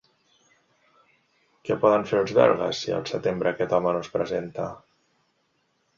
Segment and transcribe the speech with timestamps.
[1.67, 4.71] Què poden fer els belgues si al setembre aquest home no es presenta?